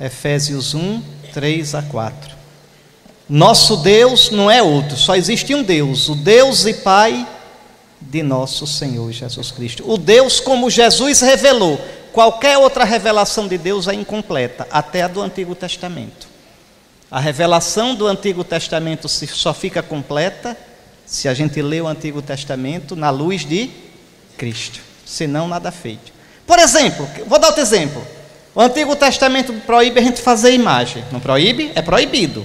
[0.00, 2.36] Efésios 1, 3 a 4.
[3.28, 7.26] Nosso Deus não é outro, só existe um Deus, o Deus e Pai
[8.00, 9.84] de nosso Senhor Jesus Cristo.
[9.90, 11.78] O Deus como Jesus revelou.
[12.12, 16.26] Qualquer outra revelação de Deus é incompleta, até a do Antigo Testamento.
[17.10, 20.56] A revelação do Antigo Testamento só fica completa
[21.06, 23.70] se a gente lê o Antigo Testamento na luz de
[24.36, 24.80] Cristo.
[25.04, 26.12] Senão, nada feito.
[26.46, 28.02] Por exemplo, vou dar outro exemplo.
[28.58, 31.04] O Antigo Testamento proíbe a gente fazer imagem.
[31.12, 31.70] Não proíbe?
[31.76, 32.44] É proibido.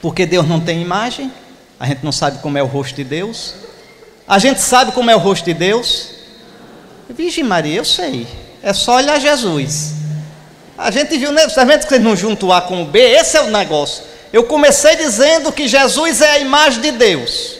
[0.00, 1.30] Porque Deus não tem imagem,
[1.78, 3.54] a gente não sabe como é o rosto de Deus.
[4.26, 6.08] A gente sabe como é o rosto de Deus.
[7.08, 8.26] Virgem Maria, eu sei.
[8.60, 9.92] É só olhar Jesus.
[10.76, 11.46] A gente viu, né?
[11.46, 12.98] Tá vendo que vocês não juntam o A com o B?
[12.98, 14.02] Esse é o negócio.
[14.32, 17.54] Eu comecei dizendo que Jesus é a imagem de Deus.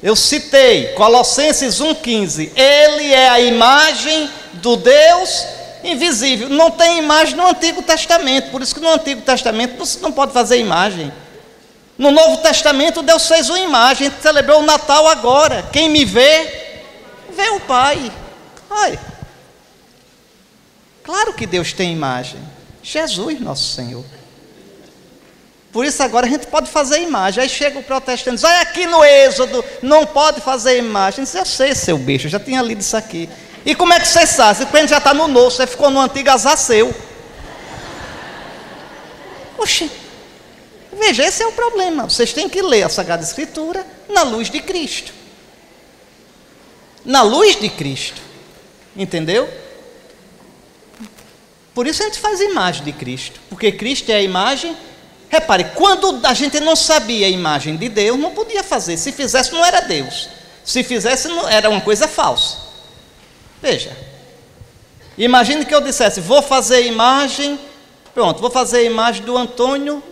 [0.00, 2.52] Eu citei Colossenses 1,15.
[2.54, 6.48] Ele é a imagem do Deus invisível.
[6.48, 8.50] Não tem imagem no Antigo Testamento.
[8.50, 11.12] Por isso que no Antigo Testamento você não pode fazer imagem.
[11.96, 15.64] No Novo Testamento, Deus fez uma imagem, celebrou o Natal agora.
[15.72, 16.72] Quem me vê,
[17.30, 18.10] vê o Pai.
[18.70, 18.98] Ai.
[21.04, 22.40] Claro que Deus tem imagem.
[22.82, 24.04] Jesus, nosso Senhor.
[25.72, 27.42] Por isso agora a gente pode fazer imagem.
[27.42, 31.24] Aí chega o protestante, diz, olha aqui no Êxodo, não pode fazer imagem.
[31.34, 33.28] Eu sei, seu bicho, eu já tinha lido isso aqui.
[33.64, 34.64] E como é que você sabe?
[34.64, 36.94] Você já está no novo, você ficou no antigo azar seu.
[39.56, 39.90] Oxi.
[40.92, 42.04] Veja, esse é o problema.
[42.04, 45.12] Vocês têm que ler a Sagrada Escritura na luz de Cristo.
[47.04, 48.20] Na luz de Cristo.
[48.96, 49.48] Entendeu?
[51.74, 53.40] Por isso a gente faz imagem de Cristo.
[53.48, 54.76] Porque Cristo é a imagem.
[55.28, 58.96] Repare, quando a gente não sabia a imagem de Deus, não podia fazer.
[58.96, 60.28] Se fizesse, não era Deus.
[60.62, 62.63] Se fizesse, não, era uma coisa falsa.
[63.64, 63.96] Veja.
[65.16, 67.58] Imagine que eu dissesse, vou fazer imagem.
[68.12, 70.02] Pronto, vou fazer imagem do Antônio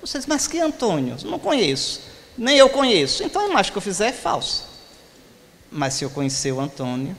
[0.00, 1.16] vocês, mas que Antônio?
[1.24, 2.00] Não conheço.
[2.36, 3.22] Nem eu conheço.
[3.22, 4.64] Então a imagem que eu fizer é falsa.
[5.70, 7.16] Mas se eu conhecer o Antônio,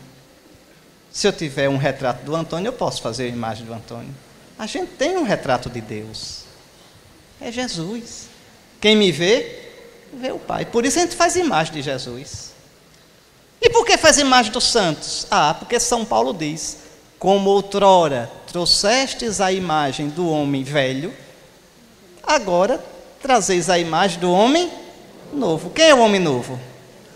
[1.11, 4.13] se eu tiver um retrato do Antônio, eu posso fazer a imagem do Antônio.
[4.57, 6.41] A gente tem um retrato de Deus.
[7.39, 8.29] É Jesus.
[8.79, 9.69] Quem me vê,
[10.13, 10.66] vê o Pai.
[10.66, 12.50] Por isso a gente faz imagem de Jesus.
[13.71, 15.27] Por que faz imagem dos santos?
[15.29, 16.77] Ah, porque São Paulo diz:
[17.17, 21.13] Como outrora trouxestes a imagem do homem velho,
[22.23, 22.83] Agora
[23.21, 24.71] trazeis a imagem do homem
[25.33, 25.69] novo.
[25.71, 26.59] Quem é o homem novo?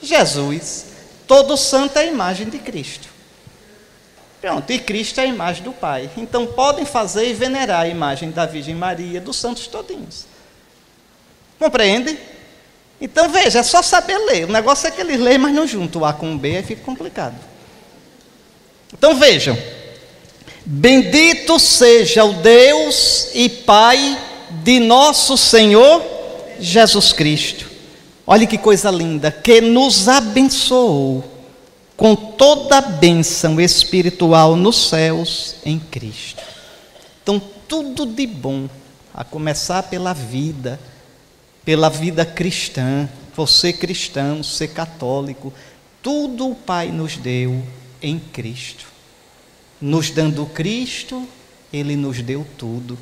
[0.02, 0.88] Jesus.
[1.28, 3.08] Todo santo é a imagem de Cristo.
[4.42, 6.10] Pronto, e Cristo é a imagem do Pai.
[6.18, 10.26] Então podem fazer e venerar a imagem da Virgem Maria, dos santos todinhos.
[11.58, 12.18] Compreende?
[13.00, 14.46] Então veja, é só saber ler.
[14.46, 16.64] O negócio é que eles leem, mas não juntam o A com o B, aí
[16.64, 17.36] fica complicado.
[18.94, 19.58] Então vejam.
[20.66, 24.18] Bendito seja o Deus e Pai
[24.64, 26.02] de nosso Senhor
[26.60, 27.70] Jesus Cristo.
[28.26, 31.24] Olhe que coisa linda, que nos abençoou
[31.96, 36.42] com toda a bênção espiritual nos céus em Cristo.
[37.22, 38.68] Então, tudo de bom,
[39.14, 40.80] a começar pela vida,
[41.66, 45.52] pela vida cristã, você cristão, ser católico,
[46.02, 47.64] tudo o Pai nos deu
[48.02, 48.86] em Cristo.
[49.82, 51.28] Nos dando Cristo,
[51.74, 52.98] Ele nos deu tudo.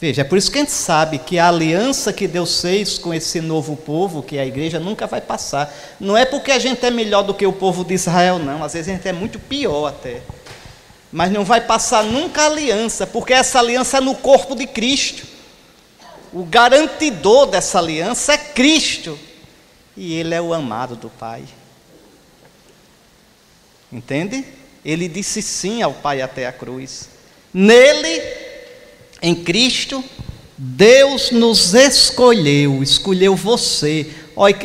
[0.00, 3.12] Veja, é por isso que a gente sabe que a aliança que Deus fez com
[3.12, 5.72] esse novo povo, que é a igreja, nunca vai passar.
[6.00, 8.64] Não é porque a gente é melhor do que o povo de Israel, não.
[8.64, 10.22] Às vezes a gente é muito pior até.
[11.12, 15.29] Mas não vai passar nunca a aliança, porque essa aliança é no corpo de Cristo.
[16.32, 19.18] O garantidor dessa aliança é Cristo.
[19.96, 21.42] E Ele é o amado do Pai.
[23.92, 24.44] Entende?
[24.84, 27.08] Ele disse sim ao Pai até a cruz.
[27.52, 28.22] Nele
[29.20, 30.02] em Cristo,
[30.56, 34.08] Deus nos escolheu, escolheu você.
[34.36, 34.56] Olha,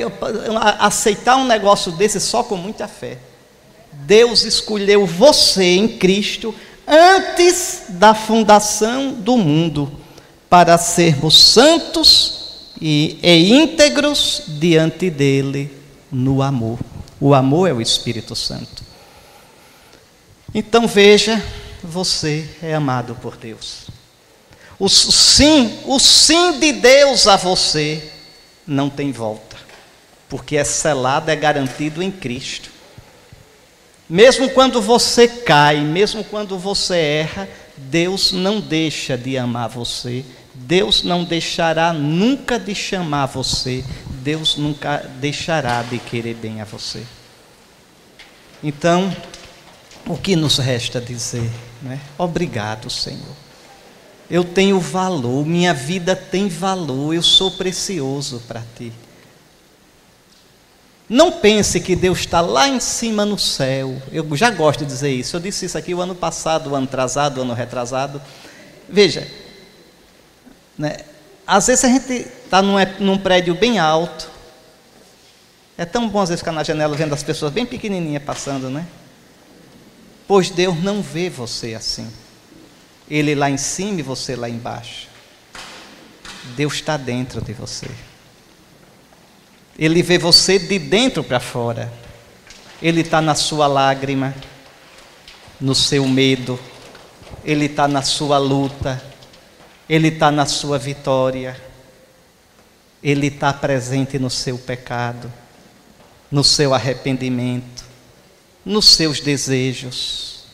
[0.79, 3.17] aceitar um negócio desse só com muita fé.
[3.91, 6.53] Deus escolheu você em Cristo
[6.87, 10.04] antes da fundação do mundo
[10.55, 15.69] para sermos santos e, e íntegros diante dele
[16.09, 16.79] no amor.
[17.19, 18.81] O amor é o Espírito Santo.
[20.53, 21.43] Então veja,
[21.83, 23.87] você é amado por Deus.
[24.79, 28.09] O sim, o sim de Deus a você
[28.65, 29.57] não tem volta,
[30.29, 32.71] porque é selado, é garantido em Cristo.
[34.07, 40.23] Mesmo quando você cai, mesmo quando você erra, Deus não deixa de amar você,
[40.55, 43.83] Deus não deixará nunca de chamar você,
[44.23, 47.03] Deus nunca deixará de querer bem a você.
[48.63, 49.15] Então,
[50.07, 51.51] o que nos resta dizer?
[51.81, 51.99] Né?
[52.17, 53.35] Obrigado, Senhor.
[54.29, 58.91] Eu tenho valor, minha vida tem valor, eu sou precioso para ti.
[61.07, 64.01] Não pense que Deus está lá em cima no céu.
[64.11, 65.35] Eu já gosto de dizer isso.
[65.35, 68.19] Eu disse isso aqui o ano passado, o ano atrasado, o ano retrasado.
[68.89, 69.27] Veja,
[70.77, 70.97] né,
[71.45, 72.11] às vezes a gente
[72.43, 74.29] está num, num prédio bem alto.
[75.77, 78.85] É tão bom às vezes ficar na janela vendo as pessoas bem pequenininhas passando, né?
[80.27, 82.11] Pois Deus não vê você assim.
[83.09, 85.07] Ele lá em cima e você lá embaixo.
[86.55, 87.87] Deus está dentro de você.
[89.77, 91.91] Ele vê você de dentro para fora.
[92.81, 94.33] Ele está na sua lágrima,
[95.59, 96.59] no seu medo,
[97.43, 99.01] ele está na sua luta,
[99.87, 101.59] ele está na sua vitória,
[103.03, 105.31] ele está presente no seu pecado,
[106.31, 107.85] no seu arrependimento,
[108.65, 110.45] nos seus desejos.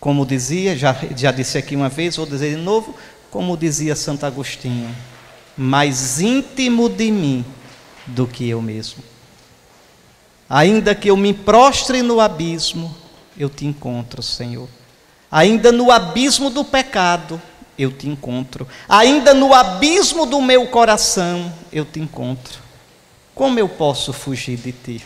[0.00, 2.94] Como dizia, já, já disse aqui uma vez, vou dizer de novo,
[3.30, 4.94] como dizia Santo Agostinho,
[5.56, 7.44] mais íntimo de mim
[8.06, 9.04] do que eu mesmo.
[10.48, 12.92] Ainda que eu me prostre no abismo,
[13.38, 14.68] eu te encontro, Senhor.
[15.30, 17.40] Ainda no abismo do pecado,
[17.80, 18.66] eu te encontro.
[18.88, 22.58] Ainda no abismo do meu coração, eu te encontro.
[23.34, 25.04] Como eu posso fugir de ti?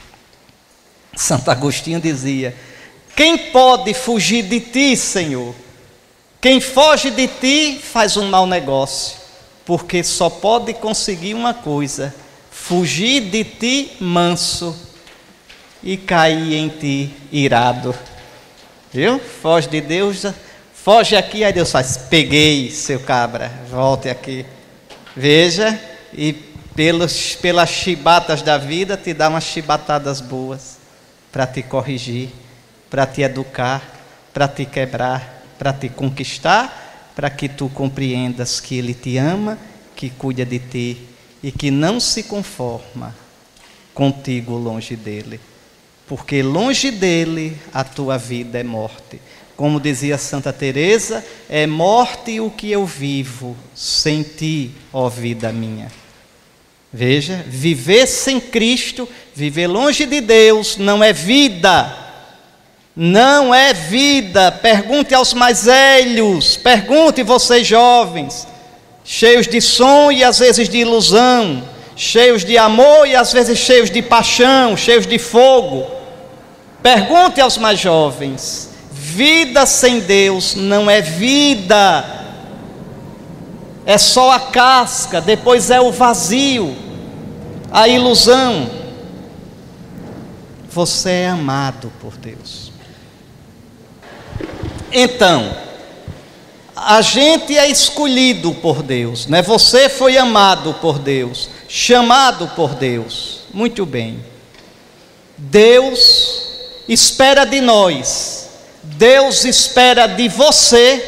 [1.14, 2.56] Santo Agostinho dizia:
[3.14, 5.54] Quem pode fugir de ti, Senhor?
[6.40, 9.24] Quem foge de ti faz um mau negócio
[9.64, 12.14] porque só pode conseguir uma coisa:
[12.50, 14.76] fugir de ti manso
[15.82, 17.94] e cair em ti irado.
[18.92, 19.18] Viu?
[19.18, 20.24] Foge de Deus,
[20.84, 24.46] foge aqui, aí Deus faz: peguei, seu cabra, volte aqui.
[25.16, 25.80] Veja,
[26.12, 30.78] e pelos, pelas chibatas da vida te dá umas chibatadas boas
[31.32, 32.28] para te corrigir,
[32.88, 33.82] para te educar,
[34.32, 36.82] para te quebrar, para te conquistar
[37.14, 39.58] para que tu compreendas que Ele te ama,
[39.94, 41.06] que cuida de ti
[41.42, 43.14] e que não se conforma
[43.92, 45.40] contigo longe dele.
[46.06, 49.20] Porque longe dele a tua vida é morte.
[49.56, 55.90] Como dizia Santa Teresa, é morte o que eu vivo sem ti, ó vida minha.
[56.92, 62.04] Veja, viver sem Cristo, viver longe de Deus, não é vida
[62.96, 64.52] não é vida.
[64.52, 68.46] Pergunte aos mais velhos, pergunte vocês jovens,
[69.04, 71.64] cheios de som e às vezes de ilusão,
[71.96, 75.86] cheios de amor e às vezes cheios de paixão, cheios de fogo.
[76.82, 78.70] Pergunte aos mais jovens:
[79.04, 82.04] vida sem Deus não é vida,
[83.84, 86.74] é só a casca, depois é o vazio,
[87.70, 88.70] a ilusão.
[90.70, 92.72] Você é amado por Deus.
[94.90, 95.54] Então,
[96.74, 99.42] a gente é escolhido por Deus, né?
[99.42, 103.40] Você foi amado por Deus, chamado por Deus.
[103.52, 104.18] Muito bem.
[105.36, 106.42] Deus
[106.88, 108.43] espera de nós,
[108.84, 111.02] Deus espera de você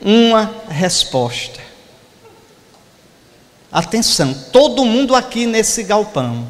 [0.00, 1.60] uma resposta.
[3.70, 6.46] Atenção, todo mundo aqui nesse galpão,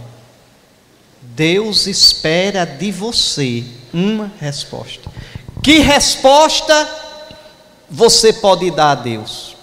[1.21, 5.09] Deus espera de você uma resposta.
[5.63, 6.89] Que resposta
[7.89, 9.57] você pode dar a Deus?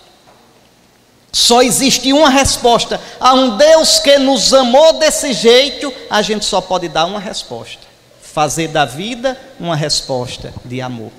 [1.32, 3.00] Só existe uma resposta.
[3.20, 7.89] A um Deus que nos amou desse jeito, a gente só pode dar uma resposta.
[8.32, 11.12] Fazer da vida uma resposta de amor.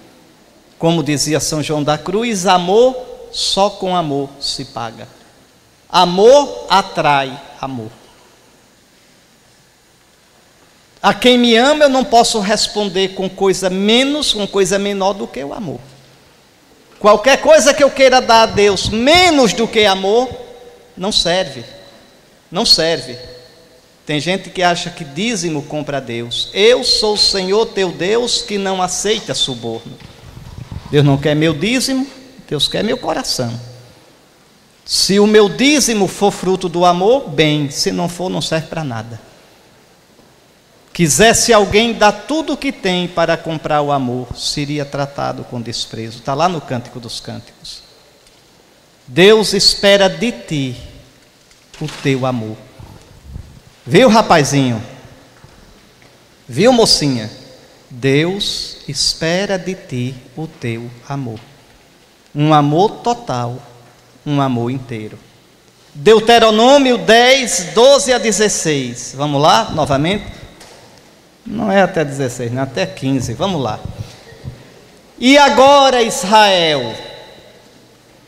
[0.78, 2.96] Como dizia São João da Cruz, amor
[3.32, 5.08] só com amor se paga.
[5.88, 7.90] Amor atrai amor.
[11.02, 15.26] A quem me ama, eu não posso responder com coisa menos, com coisa menor do
[15.26, 15.80] que o amor.
[16.98, 20.28] Qualquer coisa que eu queira dar a Deus menos do que amor,
[20.96, 21.64] não serve.
[22.50, 23.18] Não serve.
[24.06, 26.50] Tem gente que acha que dízimo compra a Deus.
[26.52, 29.92] Eu sou o Senhor teu Deus que não aceita suborno.
[30.90, 32.06] Deus não quer meu dízimo,
[32.48, 33.58] Deus quer meu coração.
[34.84, 38.82] Se o meu dízimo for fruto do amor, bem, se não for, não serve para
[38.82, 39.20] nada.
[40.92, 46.18] Quisesse alguém dar tudo o que tem para comprar o amor, seria tratado com desprezo.
[46.18, 47.82] Está lá no Cântico dos Cânticos.
[49.06, 50.76] Deus espera de ti
[51.80, 52.56] o teu amor.
[53.90, 54.80] Viu, rapazinho?
[56.46, 57.28] Viu, mocinha?
[57.90, 61.40] Deus espera de ti o teu amor.
[62.32, 63.60] Um amor total,
[64.24, 65.18] um amor inteiro.
[65.92, 69.14] Deuteronômio 10, 12 a 16.
[69.16, 70.24] Vamos lá, novamente.
[71.44, 73.34] Não é até 16, não é até 15.
[73.34, 73.80] Vamos lá.
[75.18, 76.94] E agora, Israel,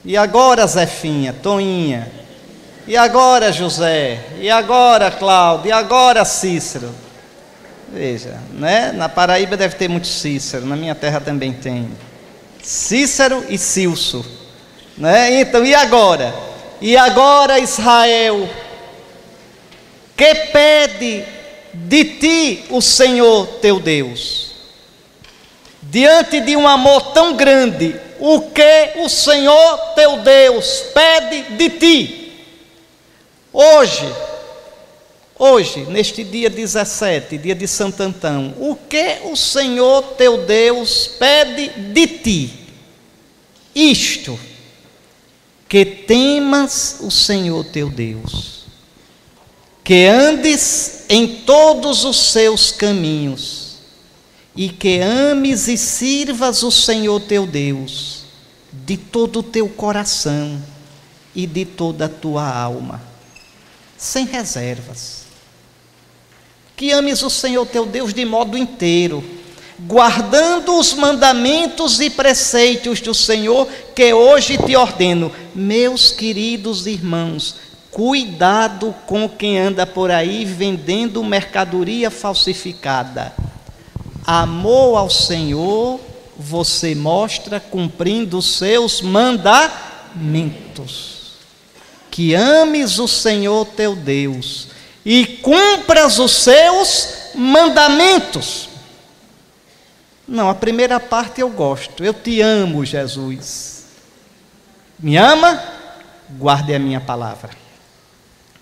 [0.04, 2.21] E agora, Zefinha, Toinha?
[2.86, 4.18] E agora, José?
[4.40, 5.68] E agora, Cláudio?
[5.68, 6.92] E agora, Cícero?
[7.88, 8.90] Veja, né?
[8.92, 11.88] Na Paraíba deve ter muito Cícero, na minha terra também tem.
[12.60, 14.24] Cícero e Cilso.
[14.96, 15.40] Né?
[15.40, 16.34] Então, e agora?
[16.80, 18.48] E agora, Israel,
[20.16, 21.24] que pede
[21.72, 24.52] de ti o Senhor teu Deus?
[25.80, 32.21] Diante de um amor tão grande, o que o Senhor teu Deus pede de ti?
[33.52, 34.10] Hoje,
[35.38, 41.68] hoje, neste dia 17, dia de Santo Antão, o que o Senhor teu Deus pede
[41.92, 42.54] de ti?
[43.74, 44.38] Isto,
[45.68, 48.64] que temas o Senhor teu Deus,
[49.84, 53.76] que andes em todos os seus caminhos,
[54.54, 58.22] e que ames e sirvas o Senhor teu Deus
[58.72, 60.62] de todo o teu coração
[61.34, 63.11] e de toda a tua alma,
[64.02, 65.22] sem reservas.
[66.76, 69.22] Que ames o Senhor teu Deus de modo inteiro,
[69.78, 75.30] guardando os mandamentos e preceitos do Senhor que hoje te ordeno.
[75.54, 77.56] Meus queridos irmãos,
[77.90, 83.32] cuidado com quem anda por aí vendendo mercadoria falsificada
[84.24, 85.98] Amor ao Senhor
[86.38, 91.21] você mostra cumprindo os seus mandamentos.
[92.12, 94.68] Que ames o Senhor teu Deus
[95.04, 98.68] e cumpras os seus mandamentos.
[100.28, 102.04] Não, a primeira parte eu gosto.
[102.04, 103.86] Eu te amo, Jesus.
[104.96, 105.60] Me ama?
[106.38, 107.50] Guarde a minha palavra.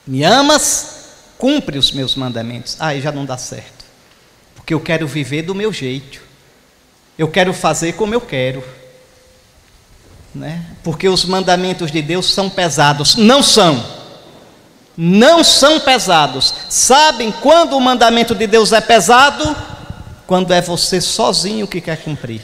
[0.06, 1.10] Me amas?
[1.36, 2.78] Cumpre os meus mandamentos.
[2.80, 3.80] Aí já não dá certo
[4.70, 6.22] porque eu quero viver do meu jeito.
[7.18, 8.62] Eu quero fazer como eu quero.
[10.34, 10.64] Né?
[10.82, 13.16] Porque os mandamentos de Deus são pesados.
[13.16, 13.84] Não são.
[14.96, 16.54] Não são pesados.
[16.68, 19.56] Sabem quando o mandamento de Deus é pesado?
[20.26, 22.40] Quando é você sozinho que quer cumprir.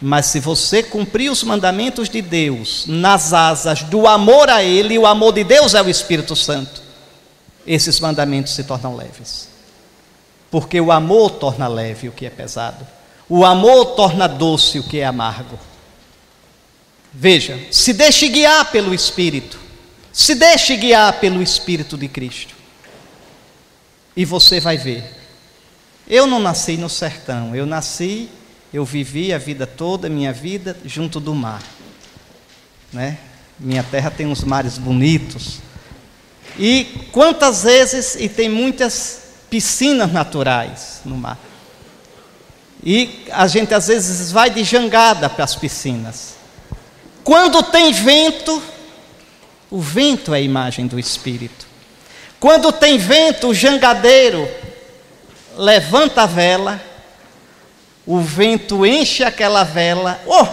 [0.00, 5.06] Mas se você cumprir os mandamentos de Deus nas asas do amor a Ele, o
[5.06, 6.82] amor de Deus é o Espírito Santo,
[7.66, 9.56] esses mandamentos se tornam leves
[10.50, 12.86] porque o amor torna leve o que é pesado,
[13.28, 15.58] o amor torna doce o que é amargo.
[17.18, 19.58] Veja, se deixe guiar pelo Espírito,
[20.12, 22.54] se deixe guiar pelo Espírito de Cristo,
[24.14, 25.02] e você vai ver.
[26.06, 28.28] Eu não nasci no sertão, eu nasci,
[28.70, 31.62] eu vivi a vida toda, minha vida, junto do mar.
[32.92, 33.16] Né?
[33.58, 35.60] Minha terra tem uns mares bonitos.
[36.58, 41.38] E quantas vezes, e tem muitas piscinas naturais no mar.
[42.84, 46.35] E a gente às vezes vai de jangada para as piscinas.
[47.26, 48.62] Quando tem vento,
[49.68, 51.66] o vento é a imagem do Espírito.
[52.38, 54.48] Quando tem vento, o jangadeiro
[55.56, 56.80] levanta a vela,
[58.06, 60.46] o vento enche aquela vela, oh,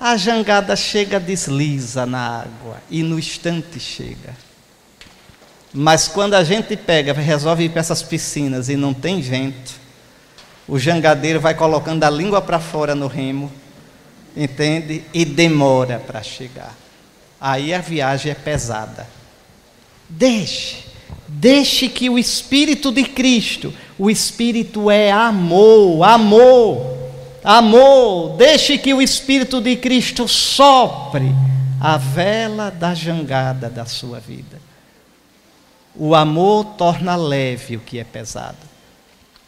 [0.00, 4.34] a jangada chega, desliza na água e no instante chega.
[5.72, 9.74] Mas quando a gente pega, resolve ir para essas piscinas e não tem vento,
[10.66, 13.52] o jangadeiro vai colocando a língua para fora no remo,
[14.36, 15.04] entende?
[15.12, 16.76] E demora para chegar.
[17.40, 19.06] Aí a viagem é pesada.
[20.08, 20.84] Deixe,
[21.26, 26.98] deixe que o Espírito de Cristo, o Espírito é amor, amor,
[27.42, 28.36] amor.
[28.36, 31.32] Deixe que o Espírito de Cristo sopre
[31.80, 34.60] a vela da jangada da sua vida.
[35.94, 38.58] O amor torna leve o que é pesado.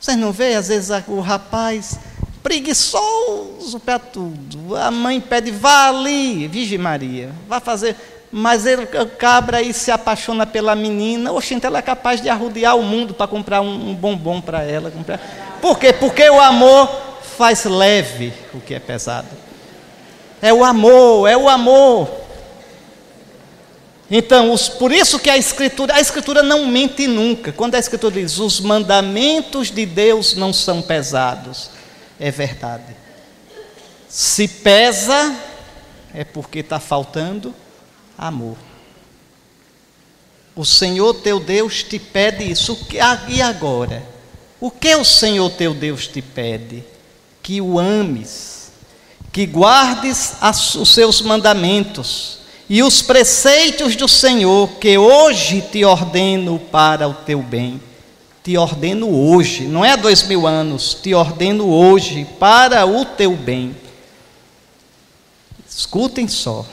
[0.01, 1.99] Vocês não veem, às vezes, o rapaz
[2.42, 4.76] preguiçoso para tudo.
[4.76, 7.96] A mãe pede, vá ali, Virgem Maria, vá fazer.
[8.30, 11.32] Mas ele, o cabra aí se apaixona pela menina.
[11.32, 14.62] Oxe, então ela é capaz de arrodear o mundo para comprar um, um bombom para
[14.62, 14.90] ela.
[14.90, 15.20] Comprar.
[15.61, 15.92] Por quê?
[15.92, 16.88] Porque o amor
[17.37, 19.28] faz leve o que é pesado.
[20.40, 22.08] É o amor, é o amor.
[24.11, 27.52] Então, os, por isso que a Escritura, a Escritura não mente nunca.
[27.52, 31.70] Quando a Escritura diz, os mandamentos de Deus não são pesados,
[32.23, 32.95] é verdade.
[34.09, 35.37] Se pesa,
[36.14, 37.52] é porque está faltando
[38.17, 38.57] amor.
[40.55, 42.79] O Senhor teu Deus te pede isso.
[43.26, 44.07] E agora?
[44.61, 46.85] O que o Senhor teu Deus te pede?
[47.43, 48.71] Que o ames,
[49.33, 50.35] que guardes
[50.76, 52.38] os seus mandamentos
[52.69, 57.83] e os preceitos do Senhor que hoje te ordeno para o teu bem.
[58.42, 63.37] Te ordeno hoje, não é há dois mil anos, te ordeno hoje para o teu
[63.37, 63.76] bem.
[65.68, 66.66] Escutem só.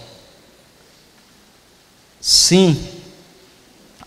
[2.19, 2.77] Sim,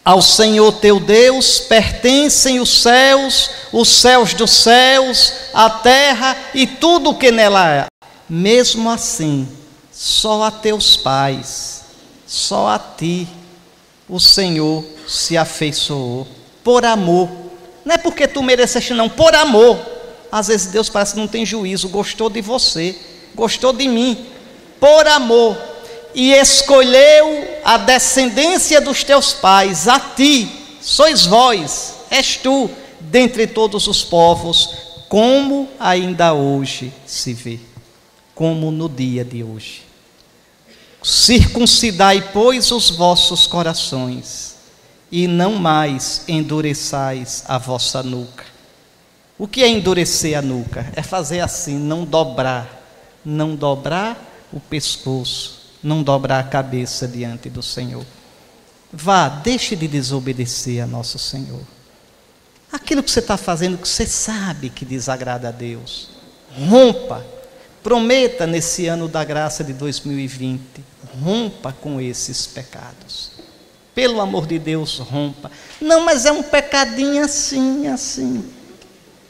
[0.04, 7.10] ao Senhor teu Deus pertencem os céus, os céus dos céus, a terra e tudo
[7.10, 7.86] o que nela há.
[8.28, 9.48] Mesmo assim,
[9.92, 11.84] só a teus pais,
[12.26, 13.28] só a ti,
[14.08, 16.26] o Senhor se afeiçoou,
[16.64, 17.41] por amor.
[17.84, 19.78] Não é porque tu mereceste, não, por amor.
[20.30, 22.96] Às vezes Deus parece que não tem juízo, gostou de você,
[23.34, 24.26] gostou de mim,
[24.80, 25.56] por amor.
[26.14, 30.48] E escolheu a descendência dos teus pais, a ti,
[30.80, 32.70] sois vós, és tu,
[33.00, 34.70] dentre todos os povos,
[35.08, 37.60] como ainda hoje se vê,
[38.34, 39.82] como no dia de hoje.
[41.02, 44.41] Circuncidai, pois, os vossos corações,
[45.12, 48.44] e não mais endureçais a vossa nuca.
[49.38, 50.90] O que é endurecer a nuca?
[50.96, 52.82] É fazer assim, não dobrar,
[53.24, 54.16] não dobrar
[54.52, 58.04] o pescoço não dobrar a cabeça diante do Senhor.
[58.92, 61.62] Vá, deixe de desobedecer a nosso Senhor.
[62.70, 66.08] Aquilo que você está fazendo que você sabe que desagrada a Deus,
[66.68, 67.24] rompa.
[67.82, 70.62] Prometa nesse ano da graça de 2020,
[71.20, 73.31] rompa com esses pecados.
[73.94, 75.50] Pelo amor de Deus, rompa.
[75.80, 78.50] Não, mas é um pecadinho assim, assim.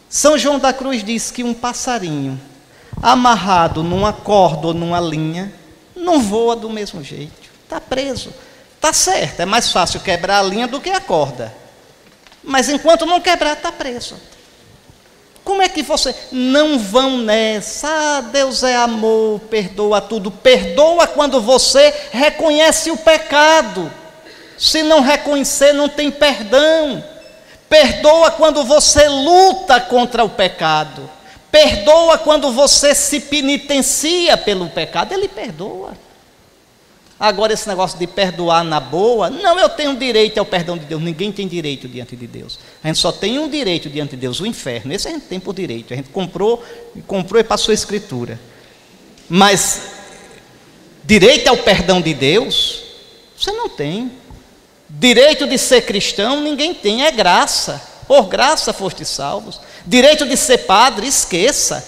[0.09, 2.40] São João da Cruz diz que um passarinho
[3.02, 5.52] amarrado numa corda ou numa linha
[5.97, 7.33] não voa do mesmo jeito.
[7.64, 8.33] Está preso.
[8.76, 11.54] Está certo, é mais fácil quebrar a linha do que a corda.
[12.42, 14.16] Mas enquanto não quebrar, está preso.
[15.45, 16.14] Como é que você.
[16.31, 17.88] Não vão nessa.
[17.88, 20.31] Ah, Deus é amor, perdoa tudo.
[20.31, 23.90] Perdoa quando você reconhece o pecado.
[24.62, 27.02] Se não reconhecer, não tem perdão.
[27.69, 31.10] Perdoa quando você luta contra o pecado.
[31.50, 35.95] Perdoa quando você se penitencia pelo pecado, ele perdoa.
[37.19, 41.02] Agora, esse negócio de perdoar na boa, não, eu tenho direito ao perdão de Deus.
[41.02, 42.56] Ninguém tem direito diante de Deus.
[42.84, 44.93] A gente só tem um direito diante de Deus, o inferno.
[44.93, 45.93] Esse a gente tem por direito.
[45.93, 46.65] A gente comprou,
[47.08, 48.39] comprou e passou a escritura.
[49.28, 49.82] Mas
[51.02, 52.84] direito ao perdão de Deus,
[53.36, 54.22] você não tem.
[54.95, 57.81] Direito de ser cristão, ninguém tem, é graça.
[58.07, 59.59] Por graça foste salvos.
[59.87, 61.83] Direito de ser padre, esqueça.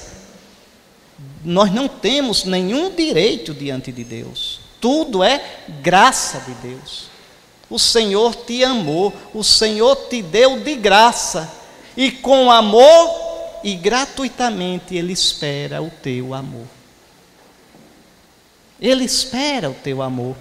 [1.45, 4.61] Nós não temos nenhum direito diante de Deus.
[4.81, 5.43] Tudo é
[5.83, 7.05] graça de Deus.
[7.69, 11.53] O Senhor te amou, o Senhor te deu de graça.
[11.97, 16.67] E com amor e gratuitamente Ele espera o teu amor.
[18.81, 20.37] Ele espera o teu amor.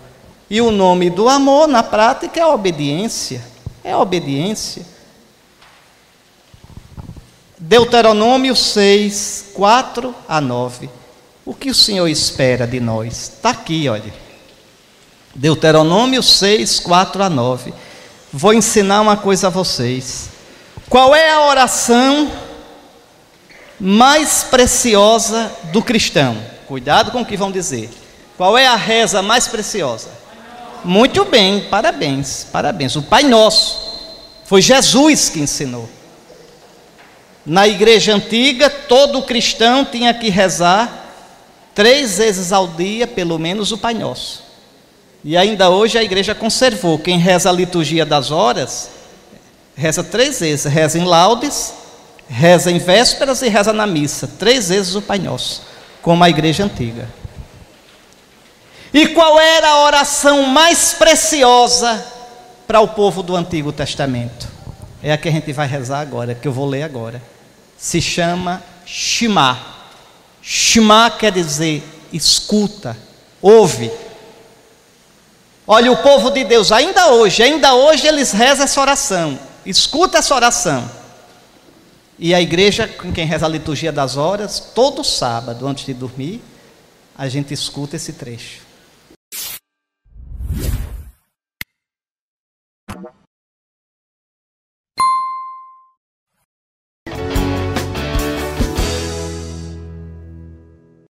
[0.54, 3.44] E o nome do amor, na prática, é obediência.
[3.84, 4.86] É obediência.
[7.58, 10.92] Deuteronômio 6, 4 a 9.
[11.44, 13.32] O que o Senhor espera de nós?
[13.34, 14.14] Está aqui, olha.
[15.34, 17.74] Deuteronômio 6, 4 a 9.
[18.32, 20.30] Vou ensinar uma coisa a vocês.
[20.88, 22.32] Qual é a oração
[23.80, 26.38] mais preciosa do cristão?
[26.68, 27.90] Cuidado com o que vão dizer.
[28.38, 30.22] Qual é a reza mais preciosa?
[30.84, 32.96] Muito bem, parabéns, parabéns.
[32.96, 33.84] O Pai Nosso.
[34.46, 35.90] Foi Jesus que ensinou.
[37.46, 41.04] Na igreja antiga, todo cristão tinha que rezar
[41.74, 44.44] três vezes ao dia, pelo menos, o Pai Nosso.
[45.24, 47.00] E ainda hoje a igreja conservou.
[47.00, 48.90] Quem reza a liturgia das horas,
[49.76, 51.74] reza três vezes: reza em laudes,
[52.28, 54.30] reza em vésperas e reza na missa.
[54.38, 55.62] Três vezes o Pai Nosso,
[56.02, 57.08] como a igreja antiga.
[58.94, 62.06] E qual era a oração mais preciosa
[62.68, 64.48] para o povo do Antigo Testamento?
[65.02, 67.22] É a que a gente vai rezar agora, que eu vou ler agora
[67.84, 69.60] se chama Shema.
[70.42, 72.96] Shema quer dizer escuta,
[73.42, 73.92] ouve.
[75.68, 79.38] Olha, o povo de Deus, ainda hoje, ainda hoje eles rezam essa oração.
[79.66, 80.90] Escuta essa oração.
[82.18, 86.42] E a igreja, com quem reza a liturgia das horas, todo sábado, antes de dormir,
[87.18, 88.62] a gente escuta esse trecho.